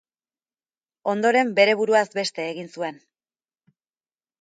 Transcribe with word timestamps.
Ondoren, 1.13 1.53
bere 1.61 1.77
buruaz 1.83 2.07
beste 2.19 2.49
egin 2.57 2.75
zuen. 2.75 3.01